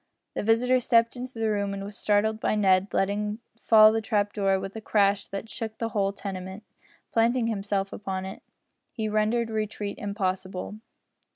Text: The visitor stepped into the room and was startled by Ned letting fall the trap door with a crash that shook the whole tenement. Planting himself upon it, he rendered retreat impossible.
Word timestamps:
The 0.33 0.41
visitor 0.41 0.79
stepped 0.79 1.15
into 1.15 1.35
the 1.37 1.51
room 1.51 1.75
and 1.75 1.83
was 1.83 1.95
startled 1.95 2.39
by 2.39 2.55
Ned 2.55 2.91
letting 2.91 3.37
fall 3.55 3.91
the 3.91 4.01
trap 4.01 4.33
door 4.33 4.59
with 4.59 4.75
a 4.75 4.81
crash 4.81 5.27
that 5.27 5.47
shook 5.47 5.77
the 5.77 5.89
whole 5.89 6.11
tenement. 6.11 6.63
Planting 7.11 7.45
himself 7.45 7.93
upon 7.93 8.25
it, 8.25 8.41
he 8.91 9.07
rendered 9.07 9.51
retreat 9.51 9.99
impossible. 9.99 10.79